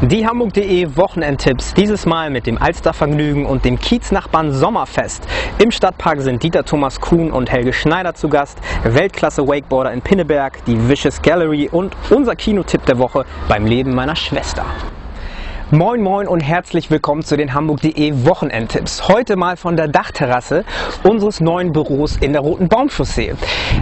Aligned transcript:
Die 0.00 0.24
Hamburg.de 0.24 0.96
Wochenendtipps, 0.96 1.74
dieses 1.74 2.06
Mal 2.06 2.30
mit 2.30 2.46
dem 2.46 2.56
Alstervergnügen 2.56 3.44
und 3.44 3.64
dem 3.64 3.80
Kieznachbarn 3.80 4.52
Sommerfest. 4.52 5.26
Im 5.58 5.72
Stadtpark 5.72 6.20
sind 6.20 6.40
Dieter 6.40 6.64
Thomas 6.64 7.00
Kuhn 7.00 7.32
und 7.32 7.50
Helge 7.50 7.72
Schneider 7.72 8.14
zu 8.14 8.28
Gast, 8.28 8.60
Weltklasse 8.84 9.48
Wakeboarder 9.48 9.92
in 9.92 10.00
Pinneberg, 10.00 10.64
die 10.66 10.88
Vicious 10.88 11.20
Gallery 11.20 11.68
und 11.72 11.96
unser 12.10 12.36
Kinotipp 12.36 12.86
der 12.86 13.00
Woche 13.00 13.26
beim 13.48 13.66
Leben 13.66 13.92
meiner 13.92 14.14
Schwester. 14.14 14.64
Moin 15.70 16.00
Moin 16.00 16.26
und 16.26 16.40
herzlich 16.40 16.90
willkommen 16.90 17.22
zu 17.22 17.36
den 17.36 17.52
Hamburg.de 17.52 18.24
Wochenendtipps. 18.24 19.06
Heute 19.06 19.36
mal 19.36 19.58
von 19.58 19.76
der 19.76 19.86
Dachterrasse 19.86 20.64
unseres 21.02 21.40
neuen 21.42 21.74
Büros 21.74 22.16
in 22.16 22.32
der 22.32 22.40
Roten 22.40 22.68
Baumchaussee. 22.68 23.34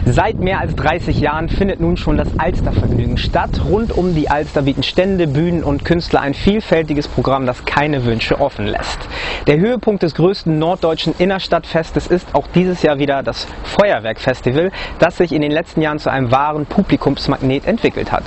Seit 0.05 0.41
mehr 0.41 0.59
als 0.59 0.75
30 0.75 1.21
Jahren 1.21 1.49
findet 1.49 1.79
nun 1.79 1.97
schon 1.97 2.17
das 2.17 2.41
Alstervergnügen 2.41 3.17
statt. 3.19 3.61
Rund 3.65 3.97
um 3.97 4.17
die 4.17 4.29
Alster 4.29 4.63
bieten 4.63 4.83
Stände, 4.83 5.29
Bühnen 5.29 5.63
und 5.63 5.85
Künstler 5.85 6.23
ein 6.23 6.35
vielfältiges 6.35 7.07
Programm, 7.07 7.47
das 7.47 7.65
keine 7.65 8.05
Wünsche 8.05 8.41
offen 8.41 8.67
lässt. 8.67 8.99
Der 9.47 9.59
Höhepunkt 9.59 10.03
des 10.03 10.17
größten 10.17 10.59
norddeutschen 10.59 11.15
Innerstadtfestes 11.19 12.09
ist 12.09 12.35
auch 12.35 12.49
dieses 12.53 12.83
Jahr 12.83 12.99
wieder 12.99 13.23
das 13.23 13.47
Feuerwerkfestival, 13.63 14.73
das 14.99 15.19
sich 15.19 15.31
in 15.31 15.41
den 15.41 15.53
letzten 15.53 15.83
Jahren 15.83 16.01
zu 16.01 16.11
einem 16.11 16.33
wahren 16.33 16.67
Publikumsmagnet 16.67 17.65
entwickelt 17.65 18.11
hat. 18.11 18.25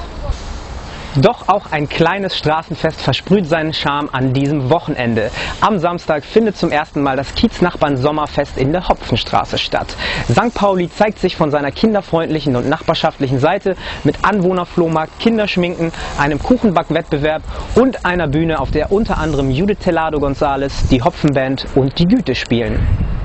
Doch 1.16 1.48
auch 1.48 1.72
ein 1.72 1.90
kleines 1.90 2.38
Straßenfest 2.38 3.02
versprüht 3.02 3.48
seinen 3.48 3.74
Charme 3.74 4.10
an 4.12 4.32
diesem 4.32 4.70
Wochenende. 4.70 5.32
Am 5.60 5.80
Samstag 5.80 6.24
findet 6.24 6.56
zum 6.56 6.72
ersten 6.72 7.02
Mal 7.02 7.18
das 7.18 7.34
Kieznachbarn 7.34 7.98
Sommerfest 7.98 8.60
in 8.60 8.72
der 8.72 8.88
Hopfenstraße 8.88 9.58
statt. 9.58 9.96
St. 10.30 10.54
Pauli 10.54 10.88
zeigt 10.88 11.18
sich 11.18 11.36
von 11.36 11.50
seiner 11.50 11.72
kinderfreundlichen 11.72 12.56
und 12.56 12.70
nachbarschaftlichen 12.70 13.40
Seite 13.40 13.76
mit 14.04 14.24
Anwohnerflohmarkt, 14.24 15.20
Kinderschminken, 15.20 15.92
einem 16.20 16.38
Kuchenbackwettbewerb 16.38 17.42
und 17.74 18.06
einer 18.06 18.28
Bühne, 18.28 18.60
auf 18.60 18.70
der 18.70 18.92
unter 18.92 19.18
anderem 19.18 19.50
Judith 19.50 19.80
Telado 19.80 20.20
González, 20.20 20.90
die 20.92 21.02
Hopfenband 21.02 21.66
und 21.74 21.98
die 21.98 22.06
Güte 22.06 22.36
spielen. 22.36 23.19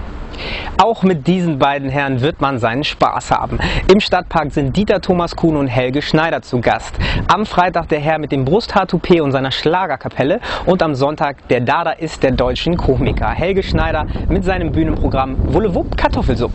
Auch 0.82 1.02
mit 1.02 1.26
diesen 1.26 1.58
beiden 1.58 1.88
Herren 1.88 2.20
wird 2.20 2.40
man 2.40 2.58
seinen 2.58 2.84
Spaß 2.84 3.30
haben. 3.30 3.58
Im 3.92 4.00
Stadtpark 4.00 4.52
sind 4.52 4.76
Dieter 4.76 5.00
Thomas 5.00 5.36
Kuhn 5.36 5.56
und 5.56 5.68
Helge 5.68 6.02
Schneider 6.02 6.42
zu 6.42 6.60
Gast. 6.60 6.96
Am 7.28 7.46
Freitag 7.46 7.88
der 7.88 8.00
Herr 8.00 8.18
mit 8.18 8.32
dem 8.32 8.44
Brusthaar-Toupet 8.44 9.20
und 9.20 9.32
seiner 9.32 9.52
Schlagerkapelle 9.52 10.40
und 10.66 10.82
am 10.82 10.94
Sonntag 10.94 11.46
der 11.48 11.60
Dada 11.60 11.92
ist 11.92 12.22
der 12.22 12.32
deutschen 12.32 12.76
Komiker 12.76 13.30
Helge 13.30 13.62
Schneider 13.62 14.06
mit 14.28 14.44
seinem 14.44 14.72
Bühnenprogramm 14.72 15.36
Wullewupp 15.52 15.96
Kartoffelsupp. 15.96 16.52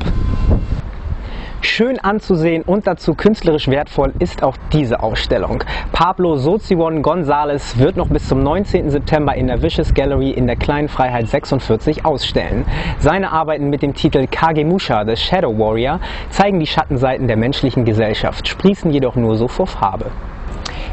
Schön 1.61 1.99
anzusehen 1.99 2.63
und 2.63 2.87
dazu 2.87 3.15
künstlerisch 3.15 3.67
wertvoll 3.67 4.13
ist 4.19 4.43
auch 4.43 4.55
diese 4.71 5.03
Ausstellung. 5.03 5.61
Pablo 5.91 6.37
Soziwon 6.37 7.03
González 7.03 7.77
wird 7.77 7.97
noch 7.97 8.07
bis 8.07 8.29
zum 8.29 8.41
19. 8.41 8.89
September 8.89 9.35
in 9.35 9.47
der 9.47 9.61
Vicious 9.61 9.93
Gallery 9.93 10.31
in 10.31 10.47
der 10.47 10.55
Kleinen 10.55 10.87
Freiheit 10.87 11.27
46 11.27 12.05
ausstellen. 12.05 12.65
Seine 12.99 13.33
Arbeiten 13.33 13.69
mit 13.69 13.81
dem 13.81 13.93
Titel 13.93 14.25
Kagemusha, 14.27 15.03
The 15.05 15.17
Shadow 15.17 15.57
Warrior, 15.59 15.99
zeigen 16.29 16.61
die 16.61 16.67
Schattenseiten 16.67 17.27
der 17.27 17.35
menschlichen 17.35 17.83
Gesellschaft, 17.83 18.47
sprießen 18.47 18.91
jedoch 18.91 19.15
nur 19.15 19.35
so 19.35 19.49
vor 19.49 19.67
Farbe. 19.67 20.11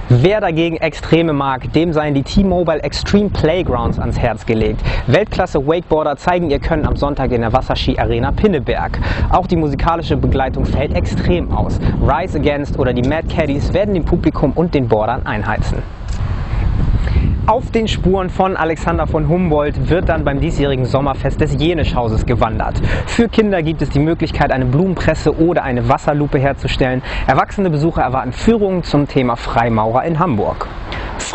Wer 0.08 0.40
dagegen 0.40 0.76
Extreme 0.76 1.32
mag, 1.32 1.72
dem 1.72 1.92
seien 1.92 2.14
die 2.14 2.22
T-Mobile 2.22 2.80
Extreme 2.80 3.28
Playgrounds 3.30 3.98
ans 3.98 4.16
Herz 4.16 4.46
gelegt. 4.46 4.80
Weltklasse 5.08 5.66
Wakeboarder 5.66 6.16
zeigen 6.16 6.48
ihr 6.48 6.60
Können 6.60 6.86
am 6.86 6.94
Sonntag 6.94 7.32
in 7.32 7.40
der 7.40 7.52
Wasserski 7.52 7.98
Arena 7.98 8.30
Pinneberg. 8.30 9.00
Auch 9.30 9.48
die 9.48 9.56
musikalische 9.56 10.16
Begleitung 10.16 10.64
fällt 10.64 10.94
extrem 10.94 11.50
aus. 11.50 11.80
Rise 12.00 12.38
Against 12.38 12.78
oder 12.78 12.92
die 12.92 13.02
Mad 13.02 13.26
Caddies 13.26 13.72
werden 13.72 13.94
dem 13.94 14.04
Publikum 14.04 14.52
und 14.52 14.76
den 14.76 14.86
Boardern 14.86 15.26
einheizen. 15.26 15.82
Auf 17.48 17.70
den 17.70 17.86
Spuren 17.86 18.28
von 18.28 18.56
Alexander 18.56 19.06
von 19.06 19.28
Humboldt 19.28 19.88
wird 19.88 20.08
dann 20.08 20.24
beim 20.24 20.40
diesjährigen 20.40 20.84
Sommerfest 20.84 21.40
des 21.40 21.54
Jenischhauses 21.54 22.26
gewandert. 22.26 22.82
Für 23.06 23.28
Kinder 23.28 23.62
gibt 23.62 23.82
es 23.82 23.88
die 23.88 24.00
Möglichkeit, 24.00 24.50
eine 24.50 24.64
Blumenpresse 24.64 25.38
oder 25.38 25.62
eine 25.62 25.88
Wasserlupe 25.88 26.40
herzustellen. 26.40 27.02
Erwachsene 27.28 27.70
Besucher 27.70 28.02
erwarten 28.02 28.32
Führungen 28.32 28.82
zum 28.82 29.06
Thema 29.06 29.36
Freimaurer 29.36 30.02
in 30.02 30.18
Hamburg. 30.18 30.66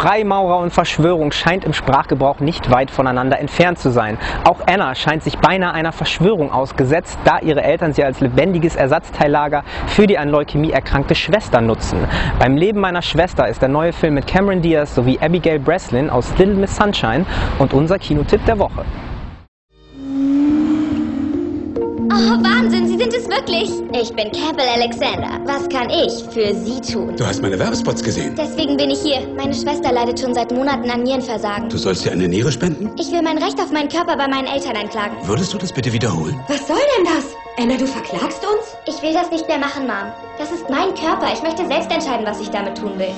Freimaurer 0.01 0.57
und 0.57 0.73
Verschwörung 0.73 1.31
scheint 1.31 1.63
im 1.63 1.73
Sprachgebrauch 1.73 2.39
nicht 2.39 2.72
weit 2.72 2.89
voneinander 2.89 3.38
entfernt 3.38 3.78
zu 3.78 3.91
sein. 3.91 4.17
Auch 4.45 4.62
Anna 4.66 4.95
scheint 4.95 5.22
sich 5.22 5.38
beinahe 5.38 5.75
einer 5.75 5.91
Verschwörung 5.91 6.51
ausgesetzt, 6.51 7.19
da 7.23 7.38
ihre 7.38 7.62
Eltern 7.62 7.94
sie 7.94 8.03
als 8.03 8.19
lebendiges 8.19 8.75
Ersatzteillager 8.75 9.63
für 9.85 10.07
die 10.07 10.17
an 10.17 10.29
Leukämie 10.29 10.72
erkrankte 10.72 11.13
Schwester 11.13 11.61
nutzen. 11.61 12.00
Beim 12.40 12.57
Leben 12.57 12.79
meiner 12.79 13.03
Schwester 13.03 13.47
ist 13.47 13.61
der 13.61 13.69
neue 13.69 13.94
Film 13.94 14.16
mit 14.16 14.25
Cameron 14.25 14.63
Diaz 14.63 14.95
sowie 14.95 15.19
Abigail 15.22 15.59
Breslin 15.59 16.09
aus 16.09 16.35
Little 16.35 16.56
Miss 16.56 16.75
Sunshine 16.75 17.28
und 17.59 17.72
unser 17.72 18.00
Kinotipp 18.00 18.44
der 18.47 18.57
Woche. 18.57 18.84
Oh, 22.13 22.44
Wahnsinn, 22.44 22.88
Sie 22.88 22.97
sind 22.97 23.13
es 23.13 23.25
wirklich. 23.29 23.69
Ich 23.94 24.13
bin 24.13 24.29
Campbell 24.33 24.67
Alexander. 24.67 25.39
Was 25.45 25.69
kann 25.69 25.89
ich 25.89 26.11
für 26.33 26.53
Sie 26.53 26.81
tun? 26.81 27.16
Du 27.16 27.25
hast 27.25 27.41
meine 27.41 27.57
Werbespots 27.57 28.03
gesehen. 28.03 28.35
Deswegen 28.38 28.75
bin 28.75 28.89
ich 28.89 28.99
hier. 29.01 29.25
Meine 29.38 29.53
Schwester 29.53 29.94
leidet 29.94 30.19
schon 30.19 30.33
seit 30.33 30.51
Monaten 30.51 30.89
an 30.89 31.03
Nierenversagen. 31.03 31.69
Du 31.69 31.77
sollst 31.77 32.03
dir 32.03 32.11
eine 32.11 32.27
Niere 32.27 32.51
spenden? 32.51 32.91
Ich 32.99 33.11
will 33.13 33.22
mein 33.22 33.38
Recht 33.38 33.57
auf 33.61 33.72
meinen 33.72 33.88
Körper 33.88 34.17
bei 34.17 34.27
meinen 34.27 34.47
Eltern 34.47 34.75
einklagen. 34.75 35.16
Würdest 35.23 35.53
du 35.53 35.57
das 35.57 35.72
bitte 35.72 35.94
wiederholen? 35.94 36.38
Was 36.49 36.67
soll 36.67 36.81
denn 36.97 37.05
das? 37.05 37.25
Anna, 37.57 37.77
du 37.77 37.88
verklagst 37.88 38.43
uns? 38.45 38.75
Ich 38.93 39.01
will 39.01 39.13
das 39.13 39.31
nicht 39.31 39.47
mehr 39.47 39.59
machen, 39.59 39.88
Mom. 39.88 40.11
Das 40.38 40.51
ist 40.51 40.69
mein 40.69 40.93
Körper. 40.95 41.31
Ich 41.33 41.41
möchte 41.41 41.66
selbst 41.66 41.89
entscheiden, 41.91 42.25
was 42.25 42.41
ich 42.41 42.49
damit 42.49 42.78
tun 42.78 42.91
will. 42.99 43.13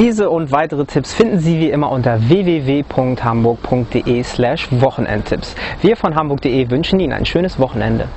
Diese 0.00 0.30
und 0.30 0.50
weitere 0.50 0.86
Tipps 0.86 1.12
finden 1.12 1.40
Sie 1.40 1.60
wie 1.60 1.68
immer 1.68 1.92
unter 1.92 2.26
www.hamburg.de 2.26 4.22
slash 4.22 4.66
Wochenendtipps. 4.70 5.54
Wir 5.82 5.94
von 5.94 6.14
hamburg.de 6.14 6.70
wünschen 6.70 7.00
Ihnen 7.00 7.12
ein 7.12 7.26
schönes 7.26 7.58
Wochenende. 7.58 8.08